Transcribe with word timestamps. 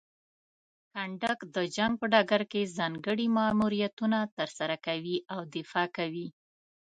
کنډک 0.93 1.39
د 1.55 1.57
جنګ 1.75 1.93
په 2.01 2.05
ډګر 2.13 2.41
کې 2.51 2.71
ځانګړي 2.77 3.27
ماموریتونه 3.37 4.19
ترسره 4.37 4.75
کوي 4.85 5.17
او 5.33 5.39
دفاع 5.55 5.87
کوي. 5.97 6.27